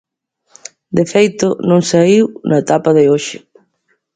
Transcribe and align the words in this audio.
De 0.97 1.03
feito, 1.13 1.47
non 1.69 1.81
saíu 1.91 2.25
na 2.49 2.55
etapa 2.63 2.89
de 2.97 3.03
hoxe. 3.11 3.37